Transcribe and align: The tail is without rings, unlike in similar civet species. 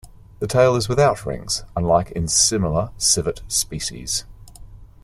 The 0.39 0.47
tail 0.47 0.75
is 0.75 0.89
without 0.89 1.27
rings, 1.27 1.63
unlike 1.75 2.09
in 2.13 2.27
similar 2.27 2.89
civet 2.97 3.43
species. 3.47 4.25